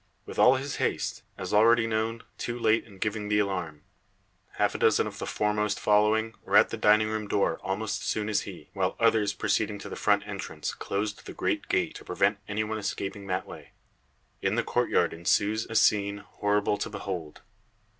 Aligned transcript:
With 0.25 0.39
all 0.39 0.55
his 0.55 0.77
haste, 0.77 1.21
as 1.37 1.53
already 1.53 1.85
known, 1.85 2.23
too 2.39 2.57
late 2.57 2.85
in 2.85 2.97
giving 2.97 3.27
the 3.29 3.37
alarm. 3.37 3.83
Half 4.53 4.73
a 4.73 4.79
dozen 4.79 5.05
of 5.05 5.19
the 5.19 5.27
foremost, 5.27 5.79
following, 5.79 6.33
were 6.43 6.57
at 6.57 6.69
the 6.71 6.75
dining 6.77 7.07
room 7.07 7.27
door 7.27 7.59
almost 7.61 8.03
soon 8.07 8.27
as 8.27 8.41
he, 8.41 8.71
while 8.73 8.95
others 8.99 9.31
proceeding 9.33 9.77
to 9.77 9.89
the 9.89 9.95
front 9.95 10.27
entrance, 10.27 10.73
closed 10.73 11.27
the 11.27 11.33
great 11.33 11.67
gate, 11.67 11.93
to 11.97 12.03
prevent 12.03 12.39
any 12.47 12.63
one 12.63 12.79
escaping 12.79 13.27
that 13.27 13.45
way. 13.45 13.73
In 14.41 14.55
the 14.55 14.63
courtyard 14.63 15.13
ensues 15.13 15.67
a 15.69 15.75
scene, 15.75 16.17
horrible 16.17 16.79
to 16.79 16.89
behold. 16.89 17.41